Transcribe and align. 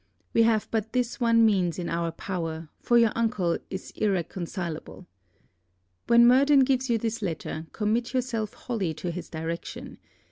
We 0.33 0.41
have 0.41 0.67
but 0.71 0.93
this 0.93 1.19
one 1.19 1.45
means 1.45 1.77
in 1.77 1.87
our 1.87 2.11
power, 2.11 2.69
for 2.79 2.97
your 2.97 3.11
uncle 3.15 3.59
is 3.69 3.91
irreconcileable. 3.91 5.05
When 6.07 6.25
Murden 6.25 6.61
gives 6.61 6.89
you 6.89 6.97
this 6.97 7.21
letter, 7.21 7.67
commit 7.71 8.11
yourself 8.11 8.55
wholly 8.55 8.95
to 8.95 9.11
his 9.11 9.29
direction. 9.29 9.99